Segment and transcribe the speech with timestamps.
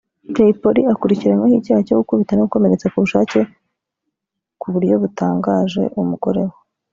[0.35, 3.39] Jay Polly akurikiranyweho icyaha cyo ‘gukubita no gukomeretsa ku bushake
[4.61, 6.55] ku buryo bubabaje’ umugore we